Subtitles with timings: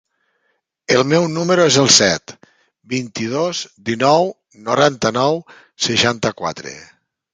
[0.93, 2.33] El meu número es el set,
[2.93, 3.61] vint-i-dos,
[3.91, 4.33] dinou,
[4.71, 5.39] noranta-nou,
[5.91, 6.75] seixanta-quatre.